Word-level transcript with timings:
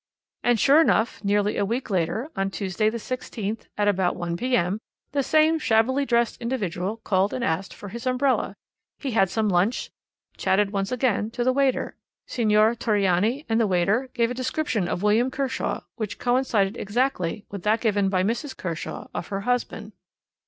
And 0.41 0.59
sure 0.59 0.81
enough 0.81 1.23
nearly 1.23 1.57
a 1.57 1.63
week 1.63 1.91
later, 1.91 2.31
on 2.35 2.49
Tuesday, 2.49 2.89
the 2.89 2.97
16th, 2.97 3.67
at 3.77 3.87
about 3.87 4.15
1 4.15 4.35
p.m., 4.35 4.79
the 5.11 5.21
same 5.21 5.59
shabbily 5.59 6.07
dressed 6.07 6.41
individual 6.41 6.97
called 6.97 7.35
and 7.35 7.43
asked 7.43 7.71
for 7.71 7.89
his 7.89 8.07
umbrella. 8.07 8.55
He 8.97 9.11
had 9.11 9.29
some 9.29 9.47
lunch, 9.47 9.89
and 10.33 10.41
chatted 10.41 10.71
once 10.71 10.91
again 10.91 11.29
to 11.29 11.43
the 11.43 11.53
waiter. 11.53 11.97
Signor 12.25 12.73
Torriani 12.73 13.45
and 13.47 13.61
the 13.61 13.67
waiter 13.67 14.09
gave 14.15 14.31
a 14.31 14.33
description 14.33 14.87
of 14.87 15.03
William 15.03 15.29
Kershaw, 15.29 15.81
which 15.97 16.17
coincided 16.17 16.77
exactly 16.77 17.45
with 17.51 17.61
that 17.61 17.79
given 17.81 18.09
by 18.09 18.23
Mrs. 18.23 18.57
Kershaw 18.57 19.05
of 19.13 19.27
her 19.27 19.41
husband. 19.41 19.91